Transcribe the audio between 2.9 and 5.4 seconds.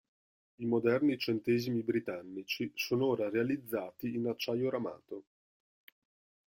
ora realizzati in acciaio ramato.